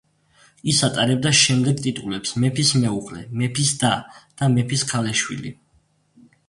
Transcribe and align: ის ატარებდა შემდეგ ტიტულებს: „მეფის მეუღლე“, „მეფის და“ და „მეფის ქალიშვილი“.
ის 0.71 0.79
ატარებდა 0.87 1.33
შემდეგ 1.41 1.83
ტიტულებს: 1.83 2.33
„მეფის 2.45 2.73
მეუღლე“, 2.87 3.23
„მეფის 3.43 3.71
და“ 3.85 3.93
და 4.21 4.51
„მეფის 4.59 4.89
ქალიშვილი“. 4.95 5.55